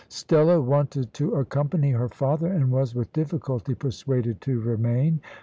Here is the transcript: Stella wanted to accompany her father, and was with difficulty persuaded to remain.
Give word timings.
Stella 0.09 0.59
wanted 0.59 1.13
to 1.13 1.35
accompany 1.35 1.91
her 1.91 2.09
father, 2.09 2.47
and 2.47 2.71
was 2.71 2.95
with 2.95 3.13
difficulty 3.13 3.75
persuaded 3.75 4.41
to 4.41 4.59
remain. 4.59 5.19